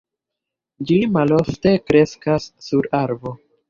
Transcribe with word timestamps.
Ĝi 0.91 0.97
malofte 1.19 1.77
kreskas 1.87 2.53
sur 2.69 2.95
arbo. 3.07 3.41